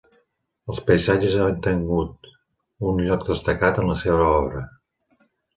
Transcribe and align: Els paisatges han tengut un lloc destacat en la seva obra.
Els 0.71 0.79
paisatges 0.87 1.35
han 1.43 1.59
tengut 1.67 2.31
un 2.93 3.05
lloc 3.09 3.29
destacat 3.31 3.81
en 3.83 3.89
la 3.93 4.01
seva 4.03 4.31
obra. 4.43 4.65